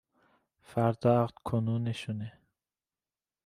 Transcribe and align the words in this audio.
فردا 0.61 1.13
عقد 1.23 1.33
کنونشونه 1.43 2.31